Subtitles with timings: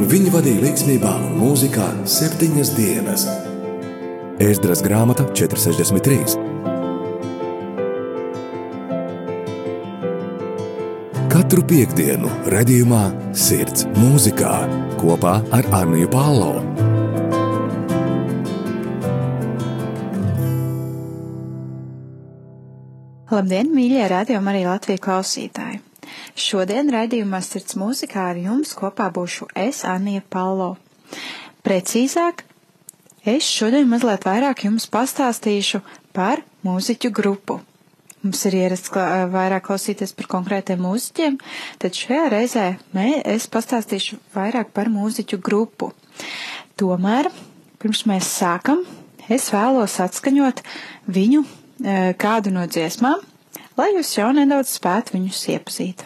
[0.00, 3.26] un viņi vadīja līdzsvarā un mūzikā septiņas dienas.
[4.40, 6.38] Ēzdras grāmata 463.
[11.30, 13.02] Katru piekdienu, redzējumā,
[13.36, 14.54] sirds mūzikā
[15.02, 16.56] kopā ar Arniju Pālau.
[23.30, 25.69] Labdien, mīļie radījumi arī Latvijas klausītāji!
[26.38, 30.76] Šodien raidījumā Sirds mūzikā ar jums kopā būšu es, Anija Palo.
[31.66, 32.44] Precīzāk,
[33.28, 35.82] es šodien mazliet vairāk jums pastāstīšu
[36.16, 37.58] par mūziķu grupu.
[38.20, 38.92] Mums ir ierasts
[39.32, 41.38] vairāk klausīties par konkrētiem mūziķiem,
[41.80, 45.88] tad šajā reizē mē, es pastāstīšu vairāk par mūziķu grupu.
[46.80, 47.30] Tomēr,
[47.80, 48.84] pirms mēs sākam,
[49.32, 50.60] es vēlos atskaņot
[51.08, 51.44] viņu
[52.20, 53.24] kādu no dziesmām,
[53.80, 56.04] lai jūs jau nedaudz spētu viņus iepazīt.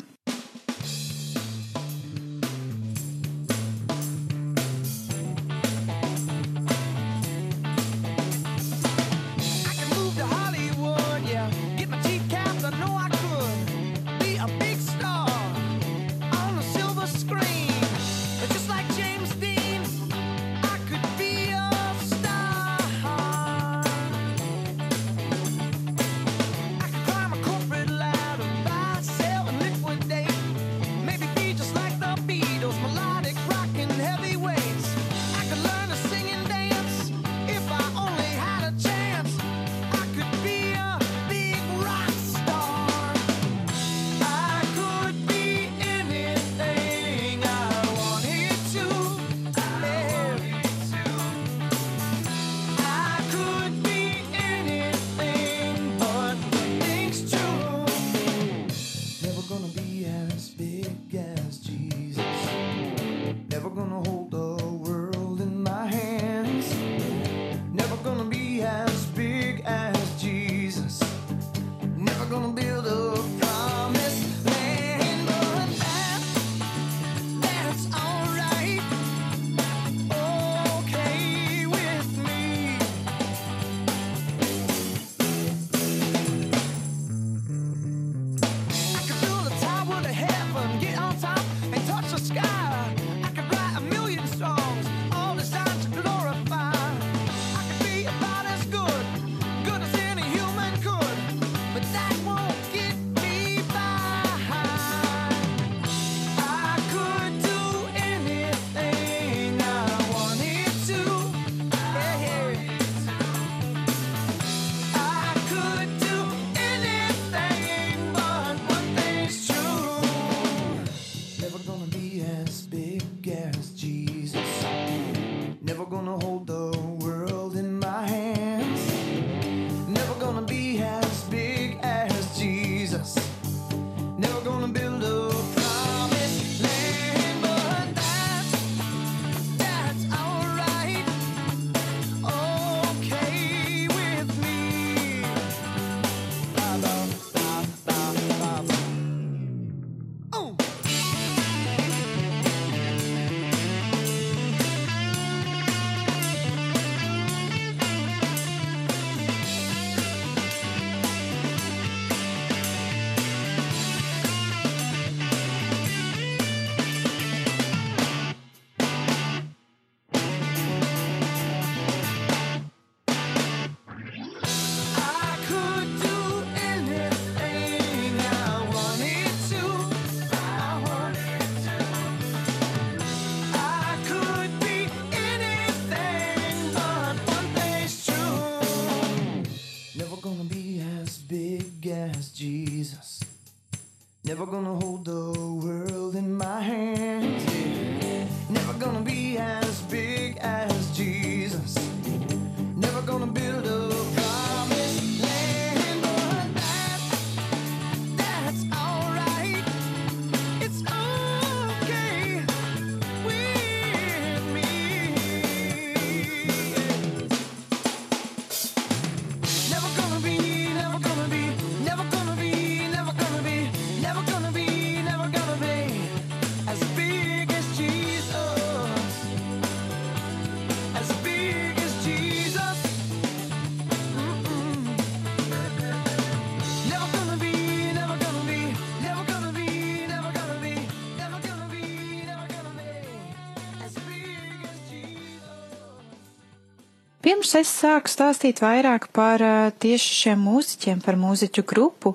[247.34, 249.42] Pirms es sāku stāstīt vairāk par
[249.82, 252.12] tieši šiem mūziķiem, par mūziķu grupu,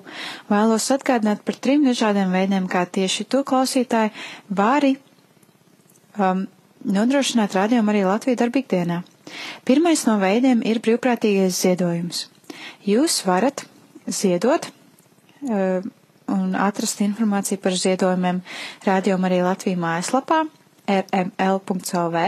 [0.48, 4.14] vēlos atgādināt par trim dažādiem veidiem, kā tieši to klausītāji
[4.48, 4.94] vari
[6.16, 6.46] um,
[6.96, 8.96] nodrošināt rādījumu arī Latviju darbīgdienā.
[9.68, 12.22] Pirmais no veidiem ir brīvprātīgais ziedojums.
[12.88, 13.66] Jūs varat
[14.08, 15.84] ziedot uh,
[16.32, 18.40] un atrast informāciju par ziedojumiem
[18.88, 20.40] rādījumu arī Latviju mājaslapā
[20.96, 22.26] rml.lv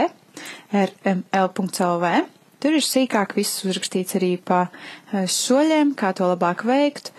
[0.85, 2.15] rml.lv
[2.63, 7.09] Tur ir sīkāk viss uzrakstīts arī pa eh, soļiem, kā to labāk veikt,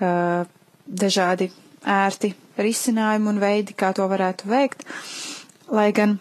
[0.00, 0.46] eh,
[0.88, 1.50] dažādi
[1.84, 4.86] ērti risinājumi un veidi, kā to varētu veikt.
[5.68, 6.14] Lai gan,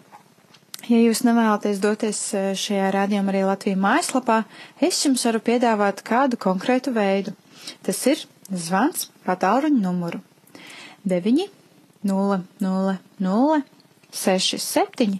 [0.89, 4.41] ja jūs nevēlaties doties eh, šajā rādījumā arī Latvijas mājaslapā,
[4.83, 7.31] es jums varu piedāvāt kādu konkrētu veidu.
[7.87, 10.19] Tas ir zvans pa tālruņa numuru
[11.07, 11.47] 9
[12.03, 13.63] 0 0 0
[14.11, 15.17] 6 7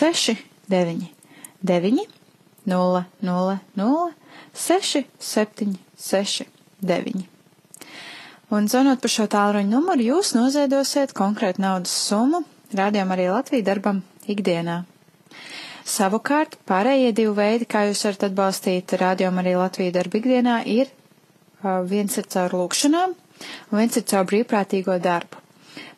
[0.00, 0.40] 6
[0.72, 1.06] 9
[1.60, 2.21] 9
[2.66, 4.12] 0, 0, 0,
[4.54, 6.46] 6, 7, 6,
[6.82, 7.26] 9.
[8.52, 12.42] Un zvanot par šo tālruņa numuru, jūs noziedosiet konkrētu naudas summu
[12.76, 14.82] rādījām arī Latviju darbam ikdienā.
[15.88, 20.92] Savukārt, pārējie divi veidi, kā jūs varat atbalstīt rādījām arī Latviju darbu ikdienā, ir
[21.90, 23.14] viens ir caur lūkšanām
[23.72, 25.40] un viens ir caur brīvprātīgo darbu.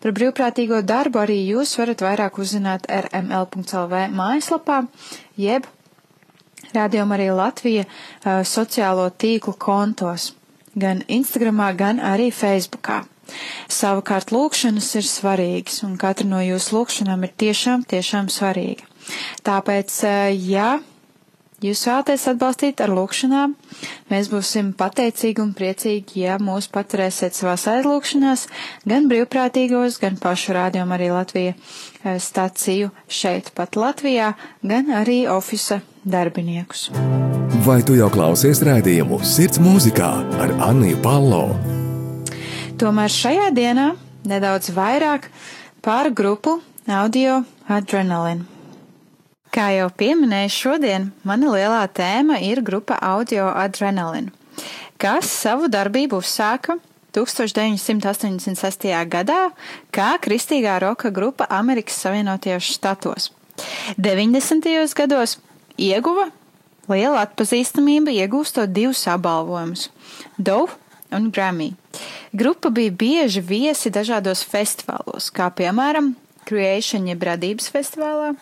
[0.00, 4.82] Par brīvprātīgo darbu arī jūs varat vairāk uzzināt rml.lv mājaslapā,
[5.40, 5.68] jeb
[6.74, 7.84] Rādījuma arī Latvija
[8.50, 10.30] sociālo tīklu kontos,
[10.74, 13.02] gan Instagramā, gan arī Facebookā.
[13.72, 18.84] Savukārt lūkšanas ir svarīgas, un katra no jūsu lūkšanām ir tiešām, tiešām svarīga.
[19.46, 19.94] Tāpēc,
[20.44, 20.74] ja
[21.64, 23.54] jūs vēlaties atbalstīt ar lūkšanām,
[24.12, 28.46] mēs būsim pateicīgi un priecīgi, ja mūs paturēsiet savās aizlūkšanās,
[28.90, 31.56] gan brīvprātīgos, gan pašu rādījumu arī Latvija
[32.18, 36.90] staciju šeit pat Latvijā, gan arī ofisa darbiniekus.
[37.64, 40.10] Vai tu jau klausies rādījumu Sirds mūzikā
[40.42, 41.46] ar Anniju Palo?
[42.80, 43.92] Tomēr šajā dienā
[44.28, 45.30] nedaudz vairāk
[45.84, 46.58] par grupu
[46.90, 48.44] Audio Adrenaline.
[49.54, 54.32] Kā jau pieminēju, šodien mana lielā tēma ir grupa Audio Adrenaline,
[54.98, 56.76] kas savu darbību uzsāka
[57.14, 58.90] 1986.
[59.08, 59.40] gadā
[59.94, 63.30] kā kristīgā roka grupa Amerikas Savienotajos štatos.
[63.98, 64.94] 90.
[64.98, 65.38] gados
[65.78, 66.30] ieguva
[66.90, 69.88] lielu atpazīstamību, iegūstot divus apbalvojumus-
[70.48, 70.74] Dove
[71.14, 71.74] un Grammy.
[72.32, 76.14] Grupa bija bieži viesi dažādos festivālos, kā piemēram
[76.44, 78.34] Creation jeb radības festivālā,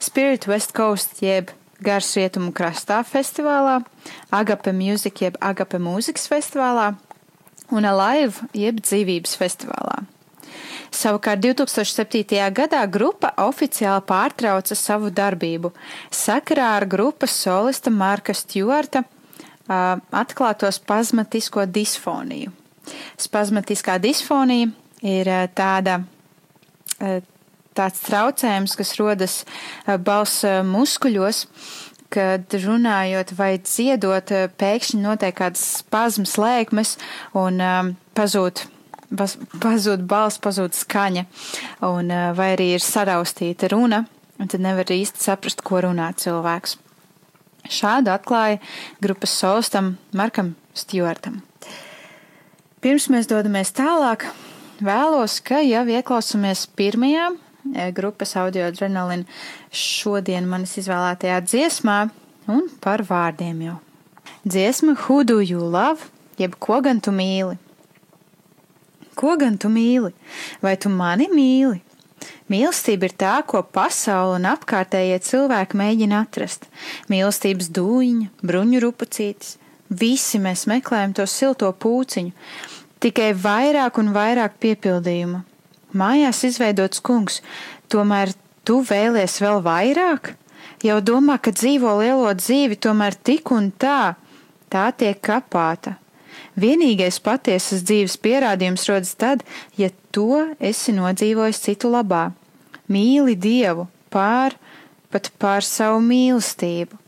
[0.00, 1.52] Spirit West Coast jeb
[1.84, 3.84] Gars rietumu krastā festivālā,
[4.32, 6.94] Agape Music jeb Agape mūzikas festivālā
[7.72, 10.02] un Alive jeb dzīvības festivālā.
[10.94, 12.38] Savukārt 2007.
[12.54, 15.72] gadā grupa oficiāli pārtrauca savu darbību
[16.14, 22.52] sakarā ar grupas solista Marka Stjuarta uh, atklāto spazmatisko disfoniju.
[23.18, 24.70] Spazmatiskā disfonija
[25.02, 25.98] ir uh, tāda,
[27.00, 27.18] uh,
[27.74, 29.40] tāds traucējums, kas rodas
[30.06, 31.46] balss muskuļos,
[32.14, 34.30] kad runājot vai dziedot,
[34.60, 36.96] pēkšņi notiek kāds spazmas lēkmes
[37.34, 38.66] un um, pazūd
[39.14, 41.24] pazūd balss, pazūd skaņa,
[41.86, 44.04] un vai arī ir saraustīta runa,
[44.40, 46.78] un tad nevar īsti saprast, ko runā cilvēks.
[47.70, 48.60] Šādu atklāja
[49.02, 51.40] grupas solistam Markam Stjuartam.
[52.84, 54.26] Pirms mēs dodamies tālāk,
[54.84, 57.30] vēlos, ka jau ieklausāmies pirmajā
[57.94, 59.24] grupas audio adrenalina
[59.72, 61.98] šodien manis izvēlētajā dziesmā
[62.52, 63.78] un par vārdiem jau.
[64.44, 67.56] Dziesma Who do you love, jeb ko gan tu mīli?
[69.14, 70.12] Ko gan tu mīli?
[70.60, 71.80] Vai tu mani mīli?
[72.52, 76.68] Mīlestība ir tā, ko pasaule un apkārtējie cilvēki mēģina atrast.
[77.08, 79.56] Mīlestības dūņa, bruņu rupucītis,
[79.88, 82.34] visi mēs meklējam to silto pūciņu,
[83.00, 85.44] tikai vairāk un vairāk piepildījuma.
[85.94, 87.40] Mājās izveidots kungs,
[87.92, 88.34] tomēr
[88.66, 90.34] tu vēlies vēl vairāk?
[90.84, 94.16] Jau domā, ka dzīvo lielo dzīvi, tomēr tik un tā,
[94.68, 95.96] tā tiek kapāta,
[96.54, 99.42] Vienīgais patiesas dzīves pierādījums rodas tad,
[99.78, 102.28] ja to esi nodzīvojis citu labā.
[102.86, 104.54] Mīli Dievu pār,
[105.10, 107.00] pat pār savu mīlestību.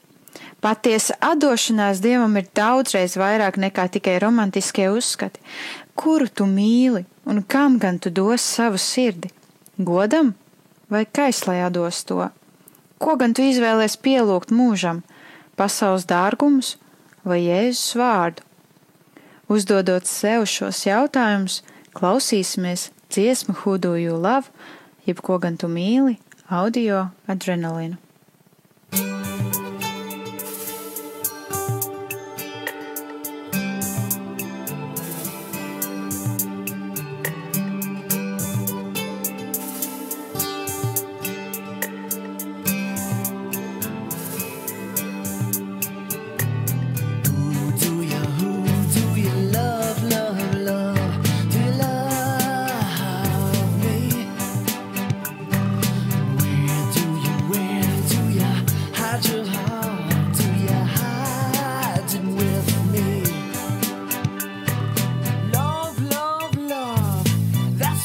[0.65, 5.39] Patiesa atdošanās Dievam ir daudzreiz vairāk nekā tikai romantiskie uzskati.
[5.97, 9.31] Kuru tu mīli un kam gan tu dos savu sirdi?
[9.79, 10.35] Godam
[10.93, 12.29] vai kaislajā dos to?
[13.01, 15.03] Ko gan tu izvēlies pielūgt mūžam?
[15.57, 16.77] Pasaules dārgumus
[17.25, 18.45] vai Jēzus vārdu?
[19.49, 21.63] Uzdodot sev šos jautājumus,
[21.97, 23.55] klausīsimies dziesmu
[23.97, 24.51] You Love,
[25.07, 26.19] jeb ko gan tu mīli,
[26.51, 27.97] audio adrenalīnu.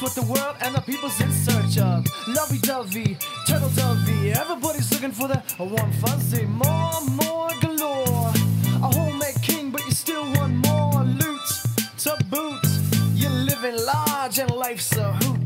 [0.01, 2.05] What the world and the people's in search of.
[2.27, 3.17] Lovey dovey,
[3.47, 4.31] turtle dovey.
[4.31, 6.45] Everybody's looking for that one fuzzy.
[6.45, 8.31] More, more galore.
[8.83, 11.47] A homemade king, but you still want more loot
[11.99, 12.65] to boot.
[13.13, 15.40] You're living large and life's a hoot.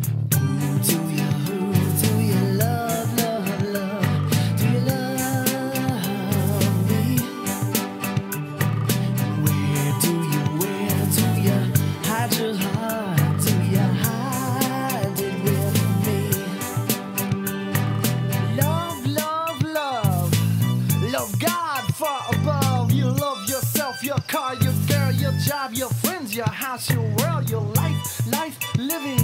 [25.46, 29.24] Job, your friends, your house, your world, your life, life living.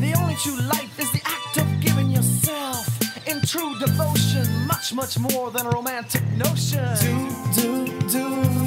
[0.00, 2.86] The only true life is the act of giving yourself
[3.26, 6.84] in true devotion, much, much more than a romantic notion.
[7.54, 8.18] Do, do, do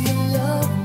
[0.02, 0.79] you love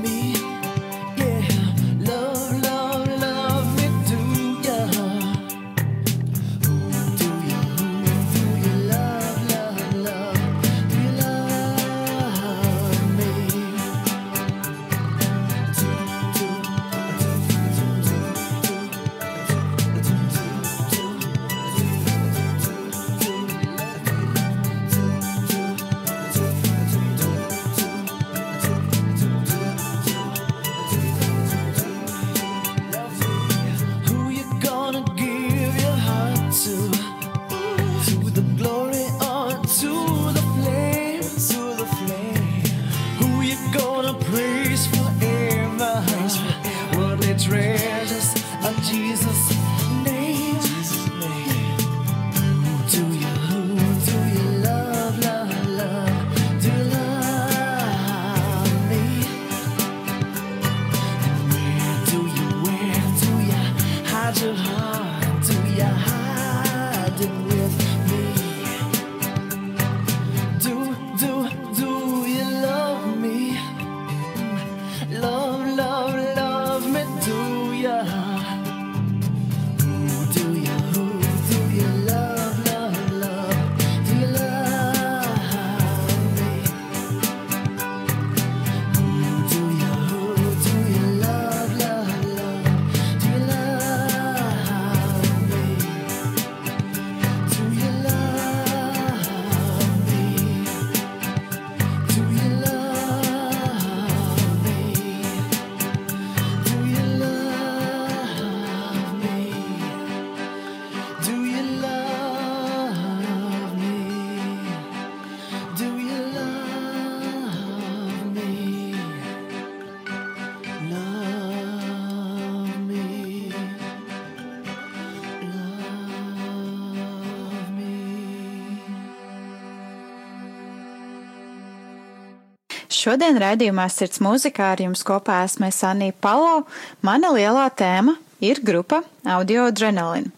[133.04, 136.62] Šodien raidījumā Sirds mūzikā ar jums kopā esmu Sanija Palo.
[137.04, 140.30] Mana lielā tēma ir grupa Audio Adrenaline,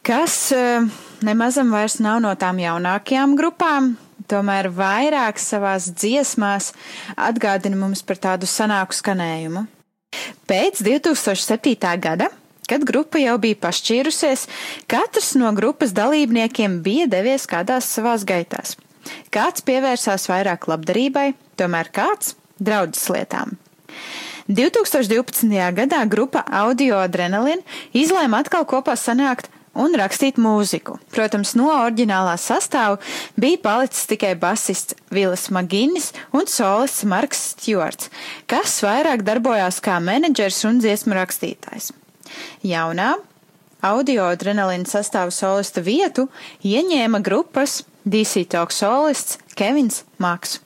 [0.00, 0.86] kas eh,
[1.26, 3.90] nemazam vairs nav no tām jaunākajām grupām,
[4.24, 6.70] tomēr vairāk savās dziesmās
[7.12, 9.66] atgādina mums par tādu sanāku skanējumu.
[10.48, 11.76] Pēc 2007.
[12.00, 12.30] gada,
[12.72, 14.48] kad grupa jau bija pašķīrusies,
[14.88, 18.78] katrs no grupas dalībniekiem bija devies kādās savās gaitās.
[19.34, 23.56] Kāds pievērsās vairāk labdarībai, tomēr kāds draudzes lietām.
[24.46, 25.50] 2012.
[25.74, 27.64] gadā grupa Audio Adrenaline
[27.96, 30.96] izlēma atkal kopā sanākt un rakstīt mūziku.
[31.12, 33.00] Protams, no oriģinālā sastāva
[33.38, 38.10] bija palicis tikai basists Vilis Maginis un solists Marks Stjorts,
[38.50, 41.92] kas vairāk darbojās kā menedžers un dziesmu rakstītājs.
[42.66, 43.16] Jaunā
[43.84, 46.28] audio adrenalīna sastāvu solista vietu
[46.64, 50.60] ieņēma grupas DC Talk solists Kevins Maks.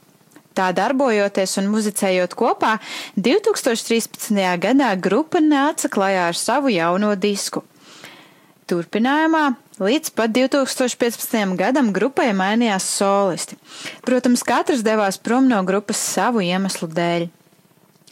[0.55, 2.77] Tā darbojoties un muzicējot kopā,
[3.17, 4.35] 2013.
[4.61, 7.63] gadā grupa nāca klajā ar savu jauno disku.
[8.71, 9.45] Turpinājumā
[9.83, 11.57] līdz pat 2015.
[11.59, 13.59] gadam grupai mainījās solisti.
[14.07, 17.31] Protams, katrs devās prom no grupas savu iemeslu dēļ.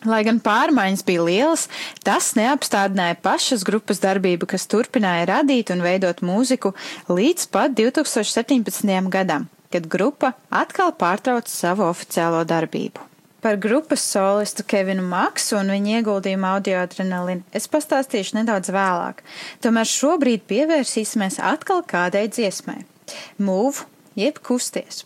[0.07, 1.64] Lai gan pārmaiņas bija lielas,
[2.07, 6.71] tas neapstādināja pašas grupas darbību, kas turpināja radīt un veidot mūziku
[7.11, 9.11] līdz pat 2017.
[9.11, 13.02] gadam, kad grupa atkal pārtrauca savu oficiālo darbību.
[13.43, 19.23] Par grupas solistu Kevinu Maksu un viņa ieguldījumu audio adrenalīnu es pastāstīšu nedaudz vēlāk,
[19.62, 22.85] tomēr šobrīd pievērsīsimies atkal kādai dziesmai-
[23.47, 25.05] Move, jeb kusties.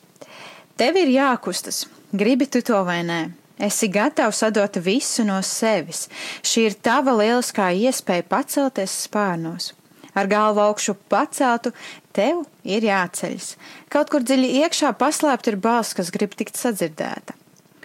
[0.77, 3.23] Tev ir jākustas, gribi tu to vai nē.
[3.59, 6.09] Esi gatavs atdot visu no sevis.
[6.43, 9.73] Šī ir tava lieliskā iespēja pacelties spārnos.
[10.15, 11.73] ar galvu augšu paceltu,
[12.13, 13.55] tev ir jāceļas.
[13.93, 17.37] Kaut kur dziļi iekšā paslēpta ir balss, kas grib tikt sadzirdēta.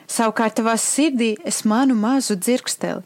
[0.08, 3.04] Savukārt tavā sirdī es manu mazu dzirksteli,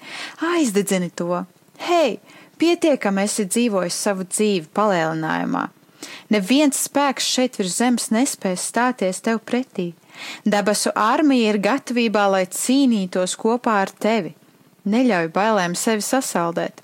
[0.54, 1.44] aizdedzini to.
[1.82, 2.20] Hei,
[2.62, 5.68] pietiekami esi dzīvojis savu dzīvi palielinājumā.
[6.34, 9.92] Neviens spēks šeit virs zemes nespēs stāties tev pretī.
[10.46, 14.34] Debesu armija ir gatavībā, lai cīnītos kopā ar tevi.
[14.90, 16.82] Neļauj bailēm sevi sasaldēt.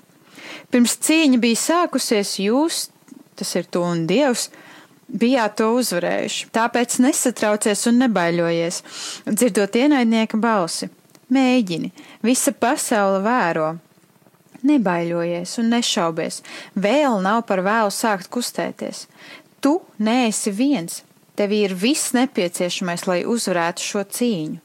[0.70, 2.86] Pirms cīņa bija sākusies, jūs,
[3.38, 4.48] tas ir tu un Dievs,
[5.08, 6.48] bijāt to uzvarējuši.
[6.54, 8.82] Tāpēc nesatraucies un nebaiļojies,
[9.32, 10.90] dzirdot ienaidnieka balsi.
[11.32, 11.90] Mēģini,
[12.24, 13.74] visa pasaule vēro.
[14.68, 16.40] Nebaiļojies un nešaubies,
[16.74, 19.06] vēl nav par vēlu sākt kustēties.
[19.62, 21.02] Tu neesi viens,
[21.38, 24.58] tev ir viss nepieciešamais, lai uzvarētu šo cīņu.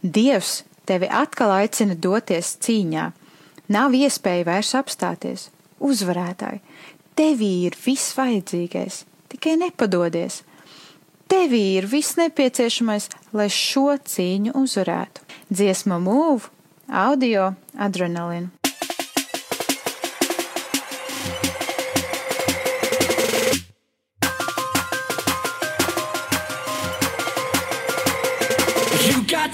[0.00, 3.10] Dievs tevi atkal aicina doties cīņā.
[3.74, 5.48] Nav iespēja vairs apstāties.
[5.84, 6.62] Uzvarētāji,
[7.18, 9.02] tevī ir viss vajadzīgais,
[9.32, 10.42] tikai nepadodies.
[11.28, 15.24] Tevī ir viss nepieciešamais, lai šo cīņu uzvarētu.
[15.52, 16.52] Dziesma mūvu,
[16.88, 18.63] audio, adrenalīnu.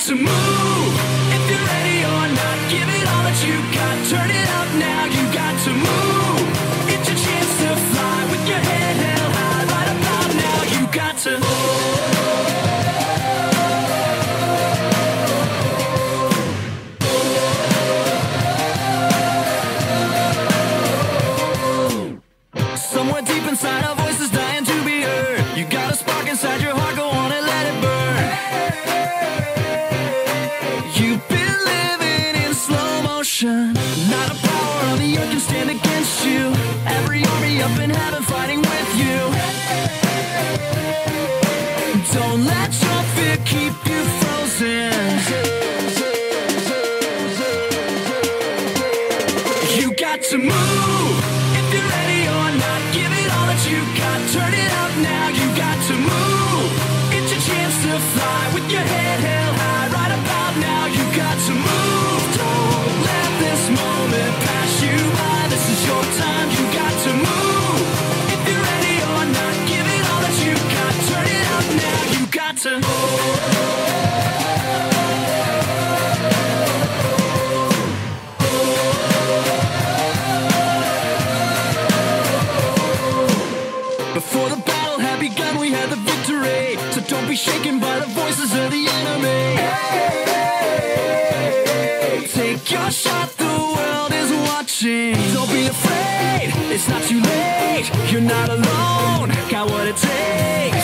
[0.07, 0.95] To move.
[1.37, 3.97] If you're ready or not, give it all that you got.
[4.09, 6.41] Turn it up now, you got to move.
[6.89, 9.65] It's your chance to fly with your head held high.
[9.75, 11.33] Right about now, you got to.
[22.77, 24.00] Somewhere deep inside, a
[33.43, 33.73] motion.
[34.11, 36.53] Not a power on the earth can stand against you.
[36.87, 40.00] Every army up in heaven fighting with you.
[98.11, 100.80] You're not alone, got what it takes.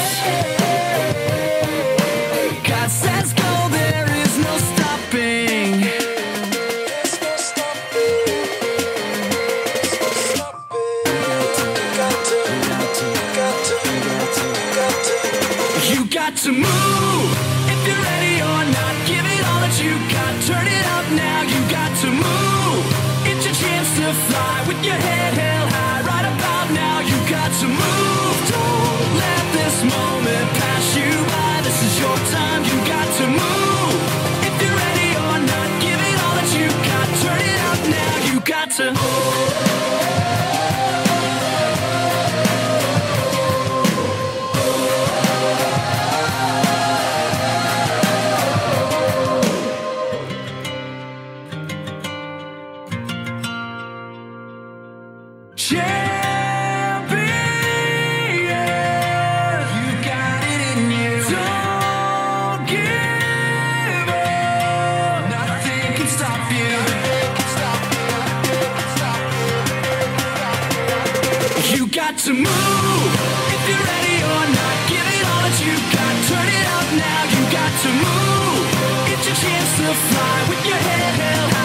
[72.26, 73.12] To move
[73.54, 74.76] if you're ready or not.
[74.90, 76.14] Give it all that you got.
[76.26, 77.22] Turn it up now.
[77.30, 78.66] You got to move.
[79.14, 81.55] It's your chance to fly with your head held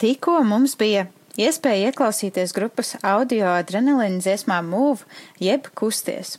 [0.00, 1.04] Tikko mums bija
[1.36, 5.04] iespēja ieklausīties grupas audio adrenalīna dziesmā Move
[5.44, 6.38] jeb Kusties.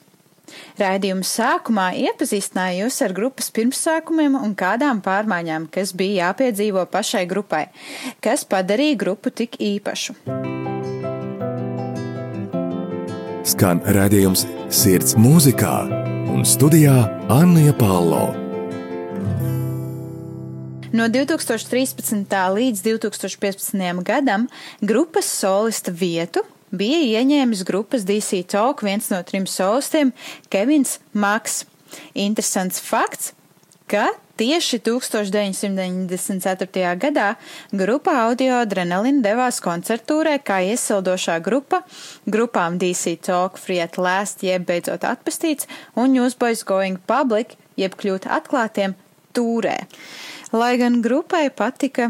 [0.82, 7.68] Raidījuma sākumā iepazīstināju jūs ar grupas pirmsākumiem un kādām pārmaiņām, kas bija jāpiedzīvo pašai grupai,
[8.26, 10.18] kas padarīja grupu tik īpašu.
[13.46, 15.76] Skan redzējums Sirds mūzikā
[16.34, 16.98] un studijā
[17.30, 18.51] Anna Palo.
[20.92, 22.52] No 2013.
[22.54, 24.04] līdz 2015.
[24.04, 24.48] gadam
[24.82, 30.12] grupas solista vietu bija ieņēmis grupas DC Talk viens no trim solistiem
[30.52, 31.64] Kevins Maks.
[32.12, 33.32] Interesants fakts,
[33.88, 37.00] ka tieši 1994.
[37.00, 37.40] gadā
[37.72, 41.88] grupa Audio Adrenalin devās koncertūrē kā iesildošā grupa
[42.28, 48.28] grupām DC Talk, Free at Last, jeb beidzot atpestīts, un Newsboys Going Public, jeb kļūt
[48.28, 49.00] atklātiem
[49.32, 49.88] tūrē.
[50.52, 52.10] Lai gan grupai patika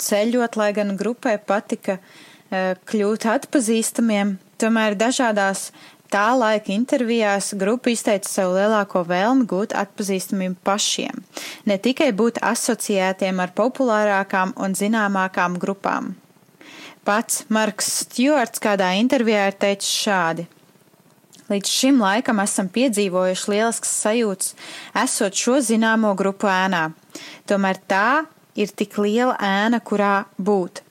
[0.00, 2.00] ceļot, lai gan grupai patika
[2.50, 4.34] Eh, kļūt atpazīstamiem.
[4.58, 5.68] Tomēr dažādās
[6.10, 11.22] tā laika intervijās grupa izteica savu lielāko vēlmi gūt atpazīstamību pašiem,
[11.70, 16.16] ne tikai būt asociētiem ar populārākām un zināmākām grupām.
[17.06, 20.50] Pats Marks Stjorts kādā intervijā ir teicis šādi.
[21.50, 24.52] Līdz šim laikam esam piedzīvojuši lielisks sajūts,
[25.02, 26.92] esot šo zināmo grupu ēnā.
[27.50, 28.22] Tomēr tā
[28.54, 30.84] ir tik liela ēna, kurā būt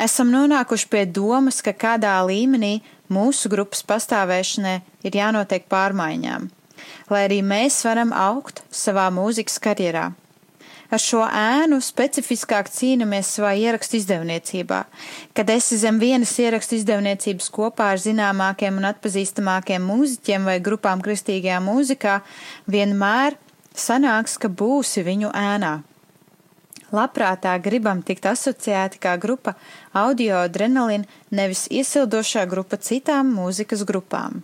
[0.00, 2.80] esam nonākuši pie domas, ka kādā līmenī
[3.12, 6.48] mūsu grupas pastāvēšanai ir jānotiek pārmaiņām,
[7.12, 10.10] lai arī mēs varam augt savā mūzikas karjerā.
[10.92, 14.82] Ar šo ēnu specifiskāk cīnāmies savā ierakstu izdevniecībā.
[15.32, 21.62] Kad esi zem vienas ierakstu izdevniecības kopā ar zināmākiem un atpazīstamākiem mūziķiem vai grupām kristīgajā
[21.64, 22.18] mūzikā,
[22.68, 23.38] vienmēr
[23.72, 25.78] sanāks, ka būsi viņu ēnā
[26.92, 29.56] labprātā gribam tikt asociēti kā grupa
[29.96, 34.42] audio adrenalina, nevis iesildošā grupa citām mūzikas grupām.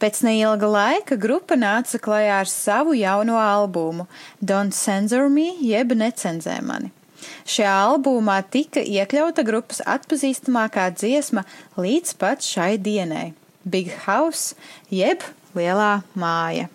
[0.00, 4.06] Pēc neilga laika grupa nāca klajā ar savu jauno albumu
[4.40, 6.92] Don't Censor Me, jeb Necenzē mani.
[7.48, 11.46] Šajā albumā tika iekļauta grupas atpazīstamākā dziesma
[11.80, 13.32] līdz pat šai dienai-
[13.72, 14.54] Big House,
[14.90, 15.24] jeb
[15.56, 16.68] Lielā māja.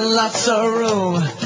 [0.00, 1.39] Lots of room.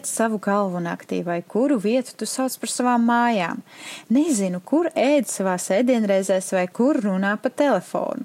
[0.00, 3.60] Liec savu galvu naktī, vai kuru vietu tu sauc par savām mājām.
[4.08, 8.24] Nezinu, kur ēd savās ēdienreizēs, vai kur runā pa telefonu.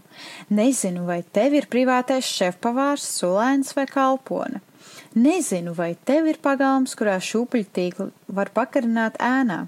[0.50, 4.62] Nezinu, vai tev ir privātais šefpavārs, sulēns vai kalpone.
[5.16, 9.66] Nezinu, vai tev ir pagalms, kurā šūpuļtīkli var pakarināt ēnā.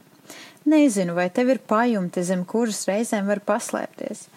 [0.67, 4.27] Nezinu, vai tev ir pajumte, zem kuras reizēm var paslēpties.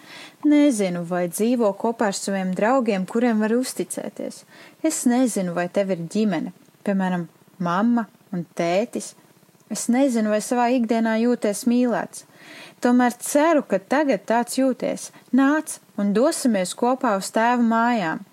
[0.47, 4.45] Nezinu, vai dzīvo kopā ar saviem draugiem, kuriem var uzticēties.
[4.83, 6.55] Es nezinu, vai tev ir ģimene,
[6.87, 7.27] piemēram,
[7.63, 9.13] mamma un tētis.
[9.71, 12.25] Es nezinu, vai savā ikdienā jūties mīlēts.
[12.83, 15.11] Tomēr ceru, ka tagad tāds jūties.
[15.37, 18.23] Nāc un dosimies kopā uz tēva mājām.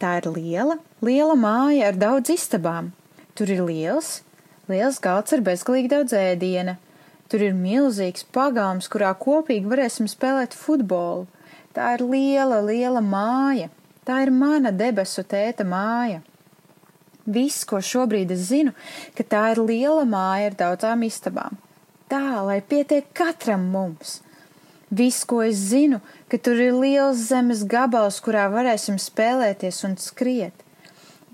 [0.00, 2.92] Tā ir liela, liela māja ar daudz istabām.
[3.36, 4.20] Tur ir liels,
[4.70, 6.78] liels galds ar bezgalīgi daudz ēdiena.
[7.26, 11.26] Tur ir milzīgs pagalms, kurā kopīgi varēsim spēlēt futbolu.
[11.74, 13.68] Tā ir liela, liela māja.
[14.06, 16.22] Tā ir mana debesu tēta māja.
[17.26, 18.72] Viss, ko šobrīd es zinu,
[19.18, 21.58] ka tā ir liela māja ar daudzām istabām.
[22.06, 24.20] Tā, lai pietiek katram mums.
[24.94, 25.98] Viss, ko es zinu,
[26.30, 30.62] ka tur ir liels zemes gabals, kurā varēsim spēlēties un skriet.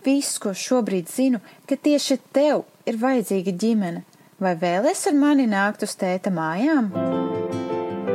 [0.03, 4.03] Viss, ko šobrīd zinu, ka tieši tev ir vajadzīga ģimene.
[4.43, 6.89] Vai vēlies ar mani nākt uz tēta mājām?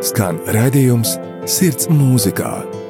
[0.04, 1.16] Skan raidījums
[1.48, 2.87] Sirds mūzikā.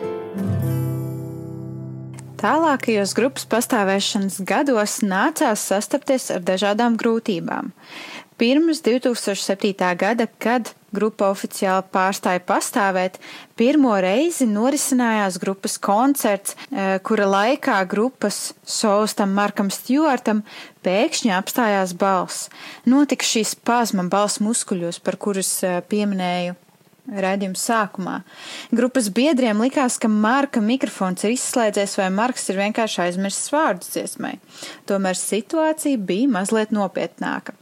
[2.38, 7.72] Tālākajos grupas pastāvēšanas gados nācās sastapties ar dažādām grūtībām.
[8.38, 9.74] Pirms 2007.
[9.98, 13.18] gada, kad grupa oficiāli pārstāja pastāvēt,
[13.58, 20.44] pirmo reizi norisinājās grupas koncerts, eh, kura laikā grupas solistam Markam Stjuartam
[20.86, 22.50] pēkšņi apstājās balss.
[22.86, 26.56] Notika šī spazma balss muskuļos, par kurus eh, pieminēju
[27.08, 28.16] Redzījuma sākumā.
[28.76, 34.34] Grupas biedriem likās, ka Marka mikrofons ir izslēdzies vai Marks ir vienkārši aizmirsis vārdus dziesmai.
[34.90, 37.56] Tomēr situācija bija mazliet nopietnāka.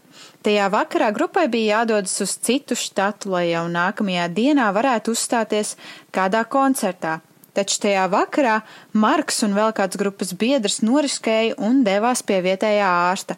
[0.46, 5.76] Tajā vakarā grupai bija jādodas uz citu štatu, lai jau nākamajā dienā varētu uzstāties
[6.14, 7.20] kādā koncertā.
[7.56, 8.60] Taču tajā vakarā
[8.98, 13.38] Marks un vēl kāds grupas biedrs noriskēja un devās pie vietējā ārsta,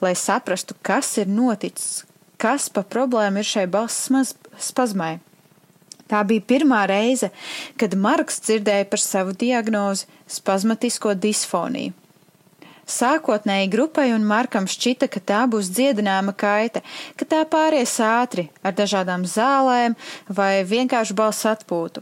[0.00, 2.04] lai saprastu, kas ir noticis,
[2.38, 4.08] kas pa problēmu ir šai balss
[4.70, 5.18] spazmai.
[6.08, 7.28] Tā bija pirmā reize,
[7.76, 10.06] kad Marks dzirdēja par savu diagnozi-
[10.38, 11.92] spazmatisko disfoniju.
[12.88, 16.80] Sākotnēji grupai un Markam šķita, ka tā būs dziedināma kaita,
[17.16, 19.96] ka tā pāries ātri ar dažādām zālēm
[20.28, 22.00] vai vienkārši balss atpūtu.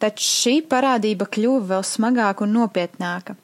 [0.00, 3.36] Taču šī parādība kļuva vēl smagāka un nopietnāka.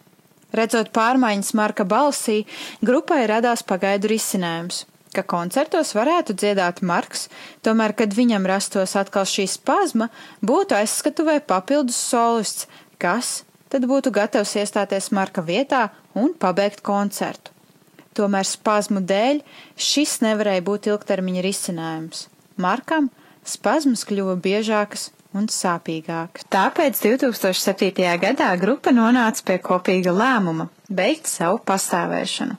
[0.52, 2.46] Redzot pārmaiņas Marka balsī,
[2.80, 7.28] grupai radās pagaidu risinājums ka koncertos varētu dziedāt Marks,
[7.66, 10.08] tomēr, kad viņam rastos atkal šī spazma,
[10.44, 12.68] būtu aizskatuvē papildus solists,
[13.00, 17.52] kas tad būtu gatavs iestāties Marka vietā un pabeigt koncertu.
[18.18, 19.44] Tomēr spazmu dēļ
[19.78, 22.26] šis nevarēja būt ilgtermiņa risinājums.
[22.58, 23.12] Markam
[23.46, 26.46] spazmas kļuva biežākas un sāpīgākas.
[26.50, 27.92] Tāpēc 2007.
[28.20, 32.56] gadā grupa nonāca pie kopīga lēmuma beigt savu pastāvēšanu.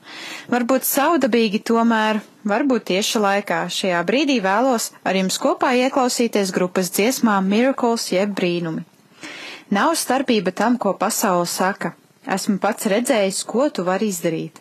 [0.53, 7.39] Varbūt saudabīgi tomēr, varbūt tieši laikā šajā brīdī vēlos ar jums kopā ieklausīties grupas dziesmā
[7.43, 8.86] Miracles jeb brīnumi.
[9.69, 11.93] Nav starpība tam, ko pasaule saka.
[12.25, 14.58] Esmu pats redzējis, ko tu vari izdarīt.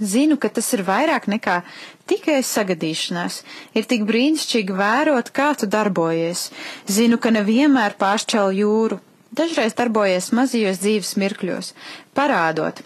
[0.00, 1.60] Zinu, ka tas ir vairāk nekā
[2.08, 3.40] tikai sagadīšanās.
[3.76, 6.50] Ir tik brīnišķīgi vērot, kā tu darbojies.
[6.88, 9.00] Zinu, ka nevienmēr pāršķel jūru.
[9.36, 11.72] Dažreiz darbojies mazajos dzīves mirkļos,
[12.16, 12.78] parādot,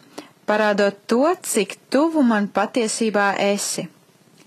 [0.51, 3.87] parādot to, cik tuvu man patiesībā esi.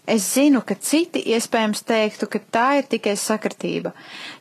[0.04, 3.94] Es zinu, ka citi iespējams teiktu, ka tā ir tikai sakritība,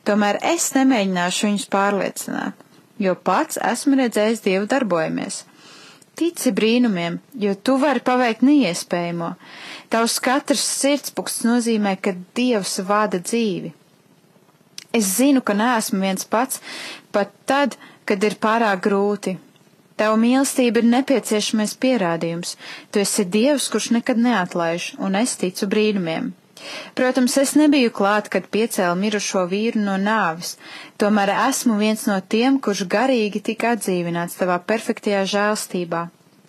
[0.03, 2.65] tomēr es nemēģināšu viņus pārliecināt,
[2.99, 5.45] jo pats esmu redzējis Dievu darbojamies.
[6.19, 9.31] Tici brīnumiem, jo tu vari paveikt neiespējamo.
[9.89, 13.71] Tavs katrs sirdspūks nozīmē, ka Dievs vada dzīvi.
[14.93, 16.59] Es zinu, ka neesmu viens pats,
[17.15, 19.39] pat tad, kad ir pārāk grūti.
[19.99, 22.55] Tava mīlestība ir nepieciešamais pierādījums.
[22.91, 26.31] Tu esi Dievs, kurš nekad neatlaiž, un es ticu brīnumiem.
[26.97, 30.55] Protams, es nebiju klāt, kad piecēla mirušo vīru no nāvis,
[31.01, 36.03] tomēr esmu viens no tiem, kurš garīgi tika atdzīvināts tavā perfektajā žēlstībā.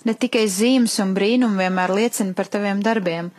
[0.04, 3.30] Ne tikai zīmes un brīnumi vienmēr liecina par taviem darbiem.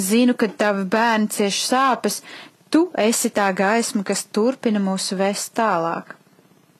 [0.00, 2.22] Zinu, ka tavi bērni cieš sāpes,
[2.72, 6.16] tu esi tā gaisma, kas turpina mūsu vest tālāk.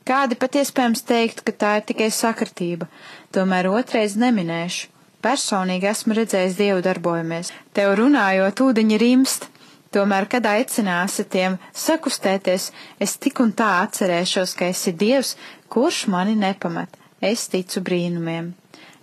[0.06, 2.86] Kādi pat iespējams teikt, ka tā ir tikai sakritība,
[3.34, 4.92] tomēr otrais neminēšu.
[5.24, 7.50] Personīgi esmu redzējis Dievu darbojamies.
[7.74, 9.48] Tev runājot, ūdeņi rimst,
[9.96, 12.68] tomēr, kad aicināsi tiem sakustēties,
[13.02, 15.34] es tik un tā atcerēšos, ka esi Dievs,
[15.72, 16.94] kurš mani nepamet.
[17.18, 18.52] Es ticu brīnumiem.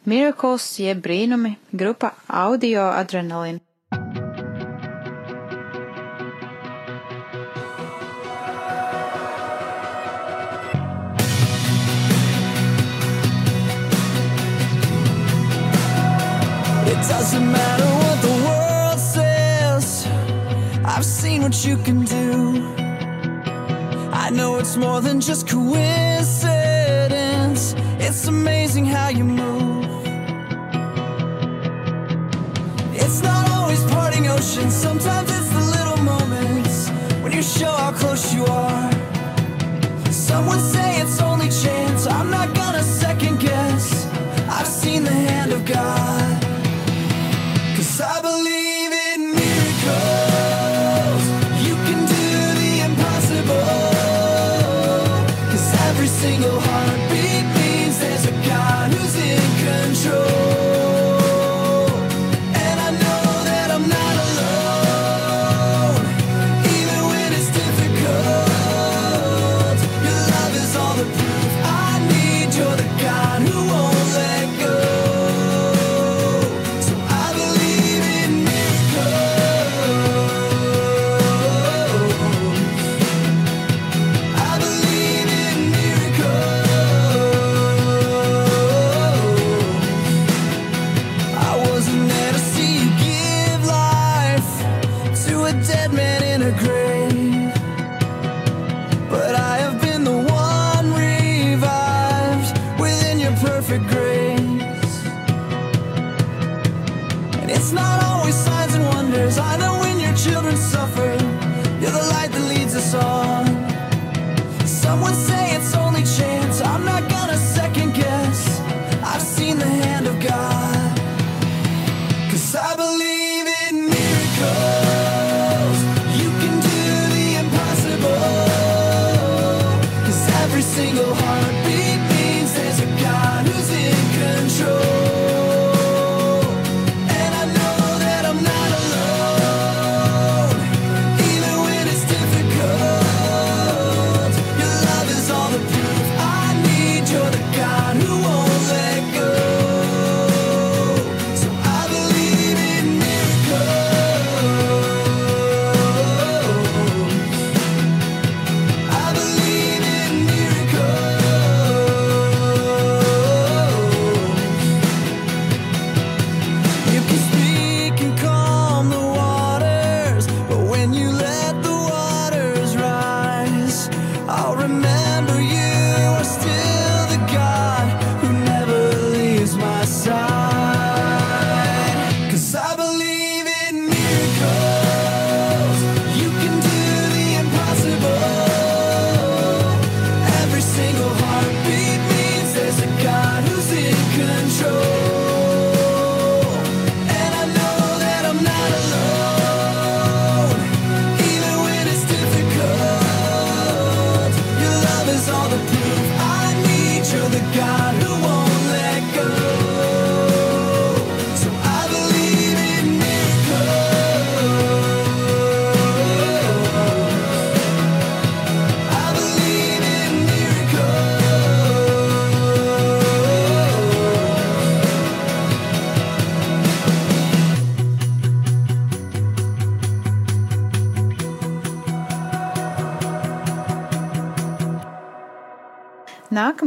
[0.07, 3.59] Miracles jeb brīnumi grupa Audio Adrenalin.
[17.09, 20.07] Doesn't matter what the world says.
[20.85, 22.63] I've seen what you can do.
[24.11, 27.75] I know it's more than just coincidence.
[27.99, 29.85] It's amazing how you move.
[32.93, 34.73] It's not always parting oceans.
[34.73, 36.89] Sometimes it's the little moments
[37.21, 38.91] when you show how close you are.
[40.11, 42.07] Someone say it's only chance.
[42.07, 44.05] I'm not gonna second guess.
[44.47, 46.42] I've seen the hand of God.
[48.05, 48.52] I believe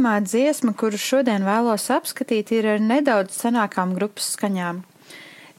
[0.07, 4.77] Nākamā dziesma, kuru šodien vēlos apskatīt, ir ar nedaudz senākām grupas skaņām.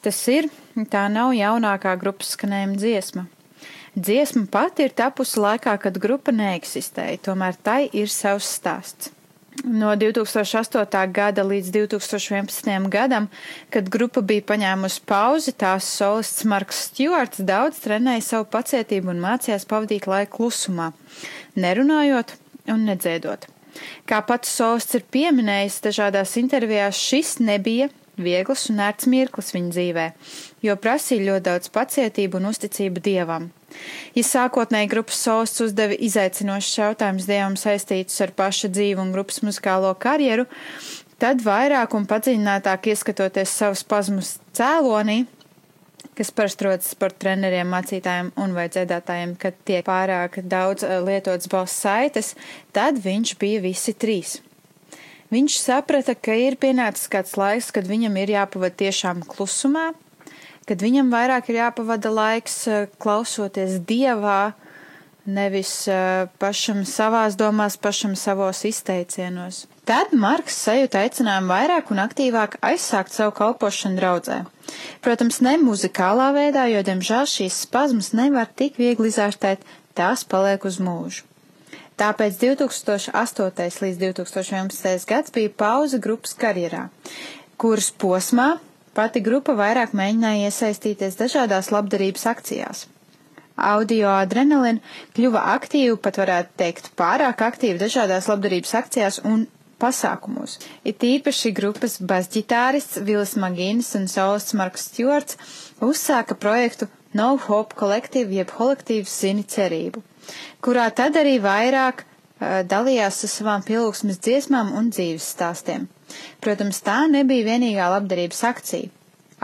[0.00, 0.46] Tas ir,
[0.88, 3.26] tā nav jaunākā grupas skanējuma dziesma.
[3.92, 9.10] Dziesma pati ir tapusi laikā, kad grupa neeksistēja, tomēr tai ir savs stāsts.
[9.64, 11.12] no 2008.
[11.12, 12.88] gada līdz 2011.
[12.88, 13.28] gadam,
[13.68, 19.68] kad grupa bija paņēmusi pauzi, tās solists Marks Stjuarts daudz trenēja savu pacietību un mācījās
[19.68, 20.92] pavadīt laiku klusumā,
[21.52, 22.38] nerunājot
[22.72, 23.57] un nedzēdot.
[24.08, 30.06] Kā pats solists ir pieminējis dažādās intervijās, šis nebija viegls un ērts mirklis viņa dzīvē,
[30.66, 33.50] jo prasīja ļoti daudz pacietību un uzticību dievam.
[34.16, 39.92] Ja sākotnēji grupas solists uzdeva izaicinošus jautājumus dievam saistītus ar paša dzīvu un grupas muzikālo
[40.00, 40.48] karjeru,
[41.22, 45.24] tad vairāk un padziļinātāk ieskatoties savus pazmus cēlonī,
[46.18, 51.50] kas parasti rodas par treneriem, mācītājiem un vai dziedātājiem, kad tiek pārāk daudz eh, lietotas
[51.52, 52.32] balss saites,
[52.74, 54.38] tad viņš bija visi trīs.
[55.30, 59.92] Viņš saprata, ka ir pienācis kāds laiks, kad viņam ir jāpavada tiešām klusumā,
[60.66, 64.56] kad viņam vairāk ir jāpavada laiks eh, klausoties dievā,
[65.28, 69.66] nevis eh, pašam savās domās, pašam savos izteicienos.
[69.88, 74.42] Tad Marks sajūta aicinājumu vairāk un aktīvāk aizsākt savu kalpošanu draudzē.
[75.04, 79.64] Protams, ne muzikālā veidā, jo, diemžēl, šīs spazmas nevar tik viegli izārstēt,
[79.96, 81.24] tās paliek uz mūžu.
[81.98, 83.80] Tāpēc 2008.
[83.82, 85.08] līdz 2011.
[85.08, 86.90] gads bija pauze grupas karjerā,
[87.56, 88.52] kuras posmā
[88.98, 92.80] Pati grupa vairāk mēģināja iesaistīties dažādās labdarības akcijās.
[93.54, 94.82] Audio adrenalina
[95.14, 99.44] kļuva aktīva, pat varētu teikt, pārāk aktīva dažādās labdarības akcijās un
[99.82, 100.58] pasākumos.
[100.92, 105.38] It īpaši grupas basģitārists Vilis Magīnis un solists Marks Stjorts
[105.88, 110.02] uzsāka projektu No Hope Collective jeb kolektīvs zini cerību,
[110.66, 115.86] kurā tad arī vairāk uh, dalījās ar savām pielūgsmes dziesmām un dzīves stāstiem.
[116.44, 118.92] Protams, tā nebija vienīgā labdarības akcija.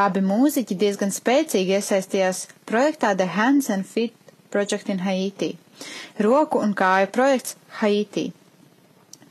[0.04, 4.14] Abi mūziķi diezgan spēcīgi iesaistījās projektā The Hands and Feet
[4.54, 5.52] Project in Haiti-
[6.28, 8.32] roku un kāju projekts Haiti.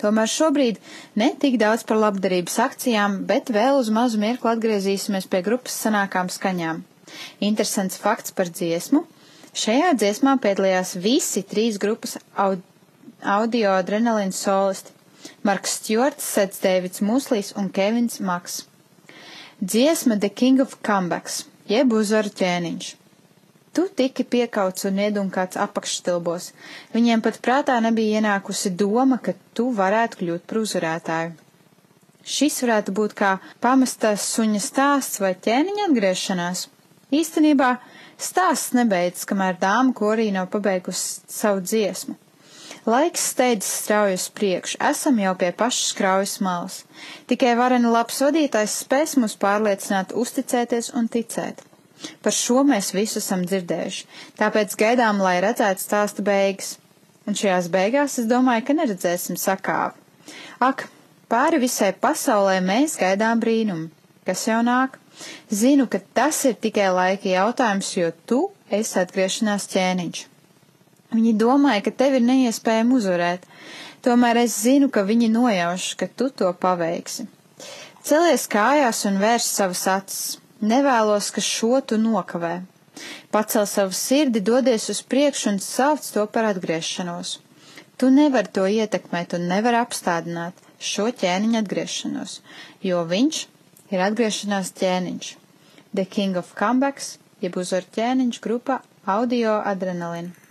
[0.04, 0.80] Tomēr šobrīd
[1.22, 6.32] ne tik daudz par labdarības akcijām, bet vēl uz mazu mirkli atgriezīsimies pie grupas sanākām
[6.34, 6.82] skaņām.
[7.50, 9.04] Interesants fakts par dziesmu.
[9.64, 14.92] Šajā dziesmā piedalījās visi trīs grupas audio adrenalīna solisti
[15.48, 18.58] Marks Stjorts, Sets Dēvids Muslīs un Kevins Maks.
[19.64, 22.90] Dziesma The King of Comebacks, jeb uzvaru ķēniņš.
[23.74, 26.52] Tu tiki piekauts un iedunkāts apakšstilbos.
[26.94, 31.32] Viņiem pat prātā nebija ienākusi doma, ka tu varētu kļūt par uzvarētāju.
[32.36, 33.32] Šis varētu būt kā
[33.66, 36.62] pamestās suņa stāsts vai ķēniņa atgriešanās.
[37.22, 37.72] Īstenībā
[38.28, 42.16] stāsts nebeidzas, kamēr dāma korī nav pabeigusi savu dziesmu.
[42.94, 46.78] Laiks steidzas strauji uz priekšu, esam jau pie pašas kraujas malas.
[47.32, 51.64] Tikai vareni labs vadītājs spēs mūs pārliecināt, uzticēties un ticēt.
[52.24, 54.08] Par šo mēs visu esam dzirdējuši,
[54.40, 56.78] tāpēc gaidām, lai redzētu stāsta beigas.
[57.28, 59.96] Un šajās beigās es domāju, ka neredzēsim sakāvi.
[60.64, 60.86] Ak,
[61.32, 63.88] pāri visai pasaulē mēs gaidām brīnumu,
[64.28, 65.00] kas jau nāk.
[65.54, 68.40] Zinu, ka tas ir tikai laika jautājums, jo tu
[68.74, 70.24] esi atgriešanās ķēniņš.
[71.14, 73.44] Viņi domāja, ka tev ir neiespējami uzvarēt,
[74.06, 77.28] tomēr es zinu, ka viņi nojauš, ka tu to paveiksi.
[78.04, 80.24] Celies kājās un vērš savas acis.
[80.64, 82.54] Nevēlos, ka šo tu nokavē.
[83.34, 87.40] Pacel savu sirdi, dodies uz priekšu un sauc to par atgriešanos.
[87.98, 90.62] Tu nevari to ietekmēt un nevari apstādināt
[90.92, 92.38] šo ķēniņa atgriešanos,
[92.90, 93.42] jo viņš
[93.96, 95.34] ir atgriešanās ķēniņš.
[95.94, 98.80] The King of Comebacks, jeb uzvar ķēniņš grupā
[99.18, 100.43] Audio Adrenalina.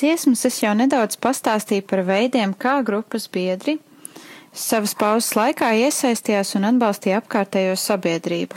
[0.00, 3.78] Dziesmas es jau nedaudz pastāstīju par veidiem, kā grupas biedri
[4.56, 8.56] savas pauzes laikā iesaistījās un atbalstīja apkārtējo sabiedrību.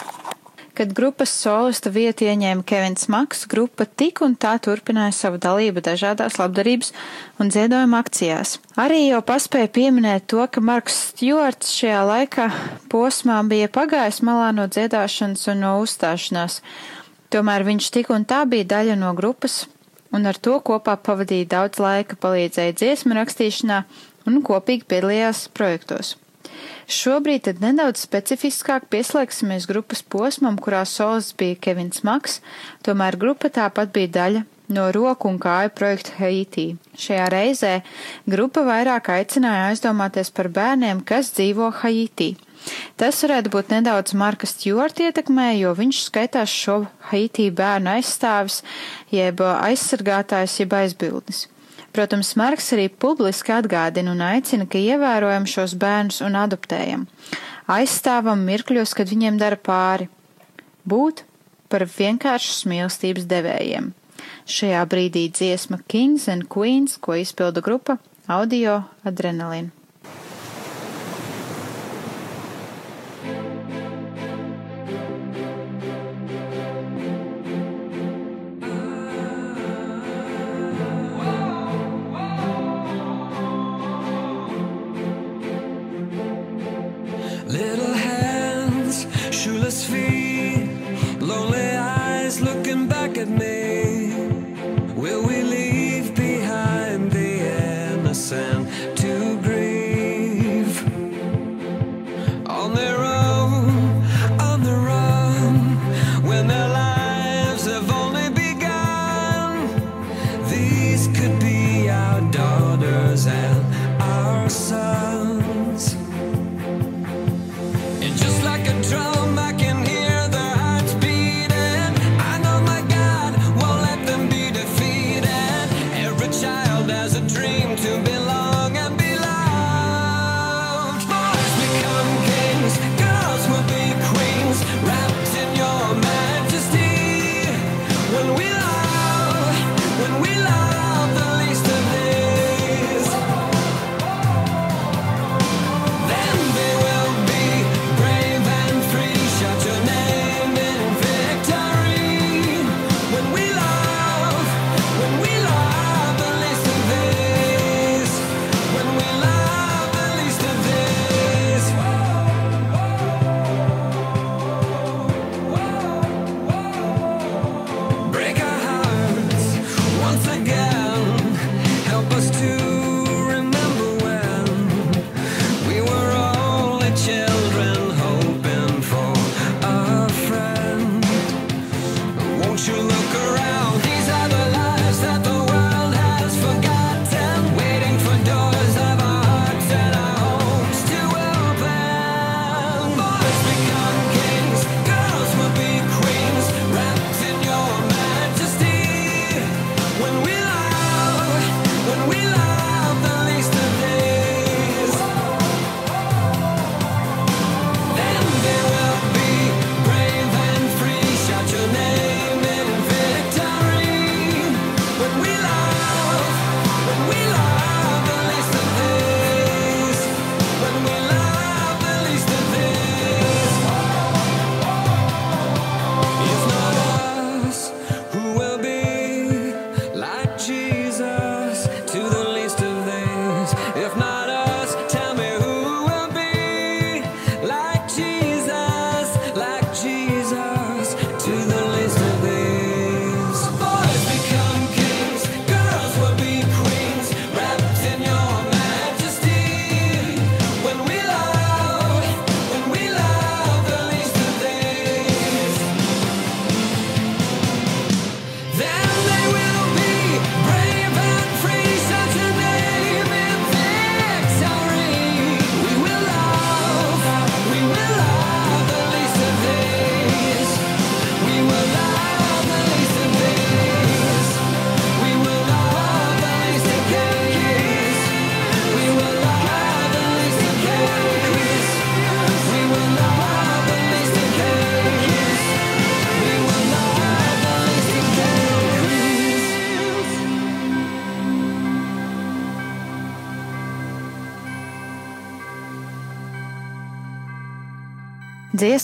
[0.73, 6.39] Kad grupas solista vietu ieņēma Kevins Maks, grupa tik un tā turpināja savu dalību dažādās
[6.41, 6.89] labdarības
[7.37, 8.55] un ziedojuma akcijās.
[8.81, 12.47] Arī jau paspēja pieminēt to, ka Marks Stjorts šajā laikā
[12.89, 16.57] posmā bija pagājis malā no dziedāšanas un no uzstāšanās.
[17.29, 19.67] Tomēr viņš tik un tā bija daļa no grupas,
[20.14, 23.84] un ar to kopā pavadīja daudz laika, palīdzēja dziesmu rakstīšanā
[24.30, 26.16] un kopīgi piedalījās projektos.
[26.93, 32.41] Šobrīd tad nedaudz specifiskāk pieslēgsimies grupas posmam, kurā solis bija Kevins Maks,
[32.86, 34.43] tomēr grupa tāpat bija daļa
[34.74, 36.66] no roku un kāju projekta Haitī.
[36.99, 37.74] Šajā reizē
[38.30, 42.34] grupa vairāk aicināja aizdomāties par bērniem, kas dzīvo Haitī.
[42.99, 48.61] Tas varētu būt nedaudz Marka Stjorta ietekmē, jo viņš skaitās šo Haitī bērnu aizstāvis,
[49.11, 51.47] jeb aizsargātājs, jeb aizbildnis.
[51.93, 57.05] Protams, Marks arī publiski atgādina un aicina, ka ievērojam šos bērnus un adoptējam.
[57.70, 60.09] Aizstāvam mirkļos, kad viņiem dara pāri.
[60.89, 61.22] Būt
[61.70, 63.93] par vienkāršas mīlestības devējiem.
[64.49, 69.82] Šajā brīdī dziesma Kings and Queens, ko izpilda grupa Audio Adrenalina.
[89.64, 94.14] Shoeless feet, lonely eyes looking back at me.
[94.93, 97.39] Will we leave behind the
[97.93, 98.68] innocent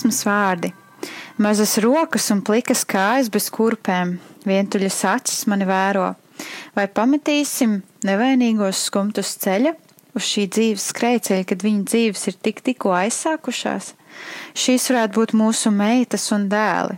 [0.10, 0.70] Dziesmas vārdi.
[1.38, 6.16] Mazas rokas un plikas kājas bez kurpēm, vientuļas acis mani vēro.
[6.74, 7.76] Vai pametīsim
[8.08, 9.76] nevainīgos skumtus ceļa
[10.18, 13.92] uz šī dzīves skrejceļa, kad viņu dzīves ir tik tikko aizsākušās?
[14.58, 16.98] Šīs varētu būt mūsu meitas un dēli.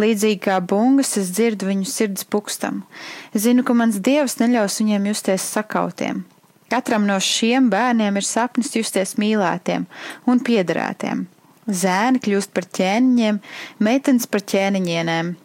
[0.00, 2.86] Līdzīgi kā bungas, es dzirdu viņu sirds pukstam.
[3.34, 6.24] Es zinu, ka mans dievs neļaus viņiem justies sakautiem.
[6.72, 9.84] Katram no šiem bērniem ir sapnis justies mīlētiem
[10.24, 11.26] un piederētiem.
[11.70, 13.38] Zēni kļūst par ķēniņiem,
[13.82, 15.36] meitenes par ķēniņienēm.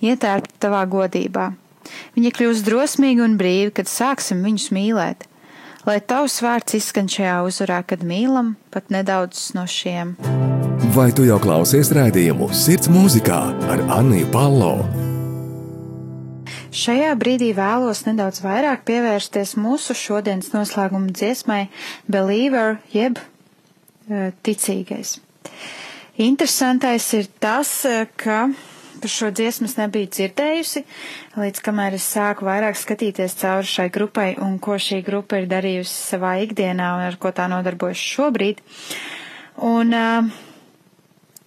[0.00, 1.50] Ietērpt tavā godībā.
[2.14, 5.26] Viņi kļūs drosmīgi un brīvi, kad sāksim viņus mīlēt.
[5.88, 10.14] Lai tavs vārds izskan šajā uzvarā, kad mīlam pat nedaudz no šiem.
[10.94, 13.40] Vai tu jau klausies rādījumu Sirds mūzikā
[13.72, 14.74] ar Anniju Palo?
[16.70, 21.64] Šajā brīdī vēlos nedaudz vairāk pievērsties mūsu šodienas noslēguma dziesmai
[22.06, 25.16] Believer jeb uh, ticīgais.
[26.20, 28.50] Interesantais ir tas, uh, ka
[29.00, 30.82] par šo dziesmu es nebiju dzirdējusi,
[31.40, 35.94] līdz kamēr es sāku vairāk skatīties cauri šai grupai un ko šī grupa ir darījusi
[36.12, 38.60] savā ikdienā un ar ko tā nodarbojas šobrīd.
[39.64, 40.30] Un uh,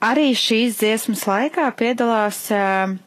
[0.02, 2.98] arī šīs dziesmas laikā piedalās uh,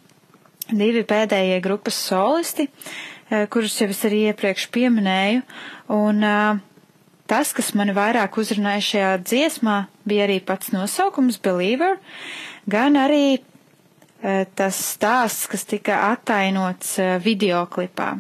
[0.70, 2.68] divi pēdējie grupas solisti,
[3.30, 5.42] eh, kurus jau es arī iepriekš pieminēju,
[5.94, 6.59] un eh,
[7.29, 11.99] tas, kas mani vairāk uzrunāja šajā dziesmā, bija arī pats nosaukums Believer,
[12.70, 18.14] gan arī eh, tas stāsts, kas tika attainots videoklipā.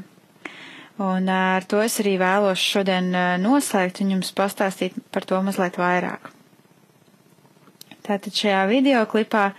[1.02, 3.10] Un ar to es arī vēlos šodien
[3.42, 6.30] noslēgt un jums pastāstīt par to mazliet vairāk.
[8.06, 9.50] Tātad šajā videoklipā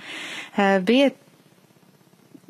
[0.88, 1.12] bija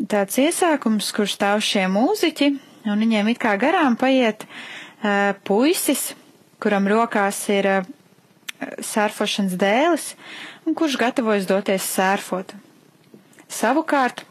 [0.06, 2.52] tāds iesākums, kur stāv šie mūziķi,
[2.88, 4.46] un viņiem it kā garām paiet
[5.48, 6.12] puisis,
[6.64, 7.88] kuram rokās ir uh,
[8.84, 10.08] sērfošanas dēlis,
[10.66, 12.54] un kurš gatavojas doties sērfot.
[13.48, 14.24] Savukārt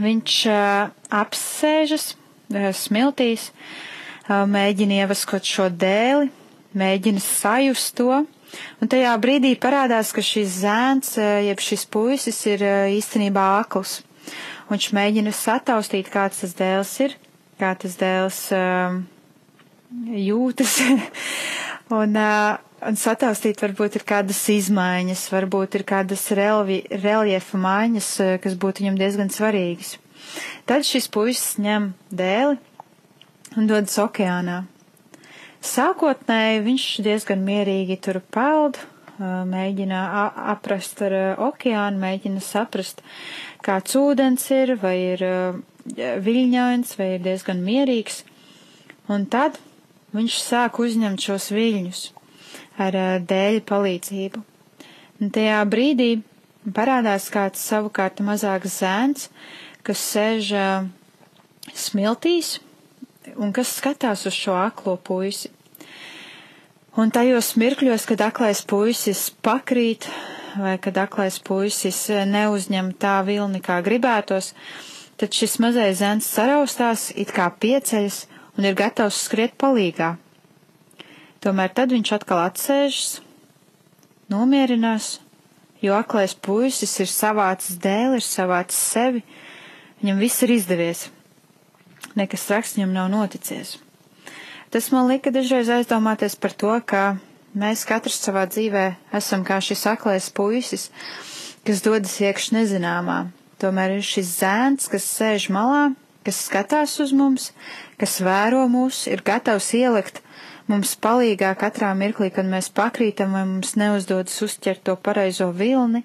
[0.00, 6.30] viņš uh, apsēžas uh, smiltīs, uh, mēģina ievaskot šo dēli,
[6.78, 8.22] mēģina sajust to,
[8.82, 14.00] un tajā brīdī parādās, ka šis zēns, uh, jeb šis puisis ir uh, īstenībā akls.
[14.70, 17.16] Viņš mēģina sataustīt, kāds tas dēls ir,
[17.58, 19.00] kā tas dēls um,
[19.90, 20.76] jūtas.
[22.00, 28.10] un, un sataustīt varbūt ir kādas izmaiņas, varbūt ir kādas relvi, reliefa maiņas,
[28.44, 29.96] kas būtu viņam diezgan svarīgas.
[30.68, 32.58] Tad šis puisis ņem dēli
[33.58, 34.62] un dodas okeānā.
[35.60, 38.78] Sākotnēji viņš diezgan mierīgi tur peld,
[39.20, 40.04] mēģina
[40.54, 41.16] aprast ar
[41.50, 43.02] okeānu, mēģina saprast,
[43.64, 45.24] kāds ūdens ir, vai ir
[46.24, 48.22] viļņains, vai ir diezgan mierīgs.
[49.10, 49.58] Un tad
[50.14, 52.00] viņš sāk uzņemt šos viļņus
[52.80, 52.96] ar
[53.28, 54.42] dēļu palīdzību.
[55.20, 56.10] Un tajā brīdī
[56.76, 59.28] parādās kāds savukārt mazāks zēns,
[59.84, 60.52] kas sēž
[61.76, 62.58] smiltīs
[63.36, 65.50] un kas skatās uz šo aklo puisi.
[66.98, 70.08] Un tajos mirkļos, kad aklais puisis pakrīt,
[70.58, 74.50] vai kad aklais puisis neuzņem tā vilni, kā gribētos,
[75.20, 78.24] tad šis mazais zēns saraustās, it kā pieceļas
[78.60, 80.12] un ir gatavs skriet palīgā.
[81.40, 83.22] Tomēr tad viņš atkal atsēžas,
[84.28, 85.14] nomierinās,
[85.80, 89.24] jo aklais puisis ir savācis dēli, ir savācis sevi,
[90.02, 91.08] viņam viss ir izdevies.
[92.20, 93.78] Nekas traks viņam nav noticies.
[94.70, 97.16] Tas man lika dažreiz aizdomāties par to, ka
[97.50, 98.84] Mēs katrs savā dzīvē
[99.18, 100.86] esam kā šis aklais puisis,
[101.66, 103.32] kas dodas iekš nezināmā.
[103.58, 105.88] Tomēr ir šis zēns, kas sēž malā,
[106.26, 107.50] kas skatās uz mums,
[108.00, 110.22] kas vēro mūs, ir gatavs ielikt
[110.70, 116.04] mums palīgā katrā mirklī, kad mēs pakrītam vai mums neuzdodas uzķert to pareizo vilni.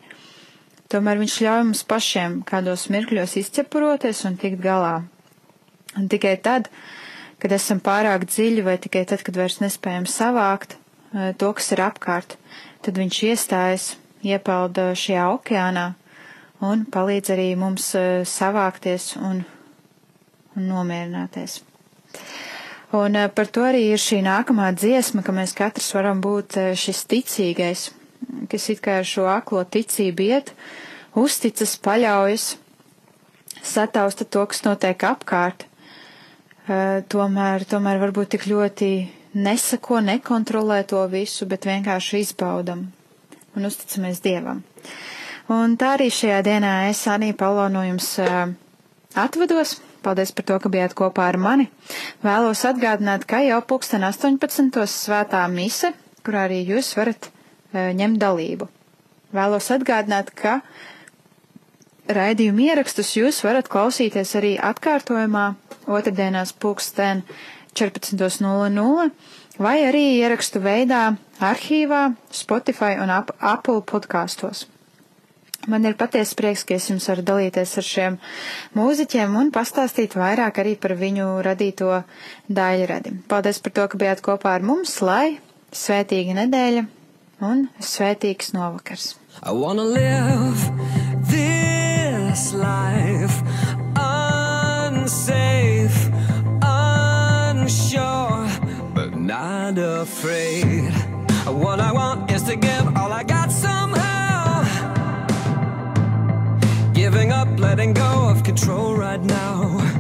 [0.90, 4.96] Tomēr viņš ļauj mums pašiem kādos mirkļos izķepuroties un tikt galā.
[5.98, 6.70] Un tikai tad,
[7.42, 10.78] kad esam pārāk dziļi vai tikai tad, kad vairs nespējam savākt,
[11.16, 12.34] Eh, to, kas ir apkārt,
[12.84, 13.84] tad viņš iestājas,
[14.26, 15.86] iepelda šajā okeānā
[16.66, 19.46] un palīdz arī mums eh, savākties un,
[20.56, 21.62] un nomierināties.
[22.96, 27.06] Un eh, par to arī ir šī nākamā dziesma, ka mēs katrs varam būt šis
[27.12, 27.90] ticīgais,
[28.52, 30.54] kas it kā ar šo aklo ticību iet,
[31.18, 32.56] uzticas, paļaujas,
[33.66, 35.68] satausta to, kas notiek apkārt.
[36.66, 38.90] Tomēr, tomēr varbūt tik ļoti
[39.38, 42.88] nesako, nekontrolē to visu, bet vienkārši izbaudam
[43.56, 44.64] un uzticamies Dievam.
[45.54, 48.16] Un tā arī šajā dienā es, Anī Paulo, no jums
[49.14, 49.78] atvados.
[50.06, 51.66] Paldies par to, ka bijāt kopā ar mani.
[52.26, 54.84] Vēlos atgādināt, ka jau pulksten 18.
[54.92, 55.96] svētā mise,
[56.26, 58.70] kurā arī jūs varat uh, ņemt dalību.
[59.36, 60.60] vēlos atgādināt, ka
[62.08, 65.48] raidījumu ierakstus jūs varat klausīties arī atkārtojumā
[65.98, 67.24] otrdienās pulksten
[67.76, 69.10] 14.00
[69.60, 71.02] vai arī ierakstu veidā
[71.44, 74.68] arhīvā, Spotify un Apple podkastos.
[75.72, 78.18] Man ir patiesi prieks, ka es jums varu dalīties ar šiem
[78.78, 82.04] mūziķiem un pastāstīt vairāk arī par viņu radīto
[82.50, 83.16] daļradi.
[83.32, 85.40] Paldies par to, ka bijāt kopā ar mums, lai
[85.76, 86.86] svētīga nedēļa
[87.50, 89.16] un svētīgs novakars.
[89.44, 90.70] I wanna live
[91.30, 93.42] this life
[94.96, 96.00] unsafe,
[96.62, 98.48] unsure,
[98.94, 100.94] but not afraid.
[101.46, 102.85] What I want is to give
[107.86, 109.95] letting go of control right now.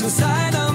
[0.00, 0.67] What's inside of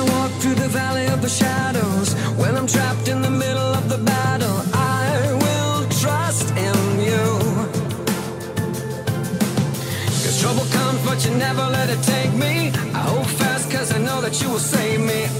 [0.00, 3.90] I walk through the valley of the shadows, when I'm trapped in the middle of
[3.90, 5.06] the battle, I
[5.44, 7.26] will trust in you.
[10.22, 12.72] Cause trouble comes, but you never let it take me.
[12.94, 15.39] I hold fast, cause I know that you will save me.